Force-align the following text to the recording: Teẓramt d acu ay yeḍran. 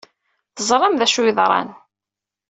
Teẓramt 0.55 0.99
d 0.99 1.01
acu 1.05 1.19
ay 1.21 1.25
yeḍran. 1.27 1.69